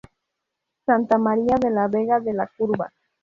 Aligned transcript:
Santa 0.83 1.19
María 1.19 1.57
de 1.61 1.69
la 1.69 1.87
Vega 1.87 2.19
de 2.19 2.33
La 2.33 2.47
Curva. 2.47 2.91